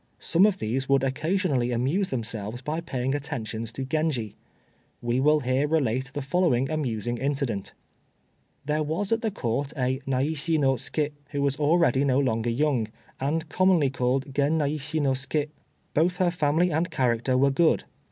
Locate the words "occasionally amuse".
1.03-2.09